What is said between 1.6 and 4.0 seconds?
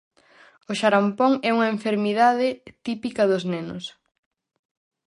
enfermidade típica dos nenos.